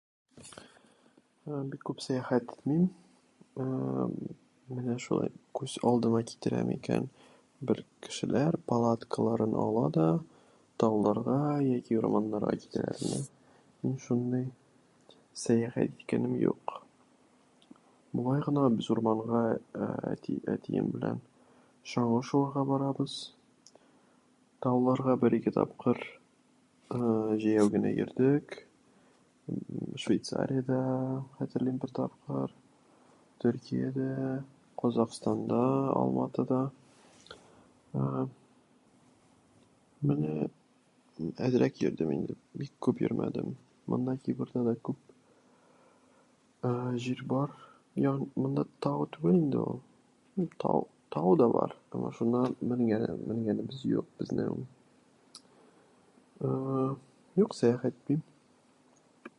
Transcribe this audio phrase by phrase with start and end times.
[1.71, 2.85] Бик күп сәяхәт итмим.
[3.65, 4.13] Ә-әм,
[4.75, 7.09] менә шулай, күз алдыма китерә микән...
[7.69, 10.05] Бер кешеләр палаткаларын ала да,
[10.81, 11.35] тауларга
[11.65, 12.55] яки урманнарга...
[12.63, 13.27] китерә алмыйм.
[13.83, 14.47] Мин шундый
[15.43, 16.73] сәяхәт фикерем юк.
[18.13, 19.43] Болай гына без урманга,
[19.73, 21.19] ә-ә, әти- әтием белән
[21.91, 23.19] шанлы шуарга барабыз.
[24.61, 26.01] Тауларга бер-ике тапкыр,
[26.89, 28.63] ә-ә, җәяү генә йөрдек.
[30.01, 30.77] Швейцариядә
[31.39, 32.51] хәтерлим бер тапкыр,
[33.41, 34.43] Төркиядә,
[34.79, 35.61] Казакъстанда
[35.97, 36.59] Алматыда,
[37.95, 38.27] ә-ә,
[40.07, 40.49] менә
[41.47, 43.55] әзрек йөрдем инде, бик күп йөрмәдем.
[43.87, 44.95] Монда Кипрда да күп,
[46.61, 47.51] ә-ә, җир бар,
[47.99, 49.81] йөн, монда тау түбән инде ул,
[50.61, 54.61] таву- тау да бар, анда шуннан, менгәне- менгәнебез юк безнең...
[56.41, 56.91] ә-ә,
[57.43, 58.23] юк сәяхәт итмим.